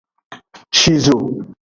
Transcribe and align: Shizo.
Shizo. 0.77 1.17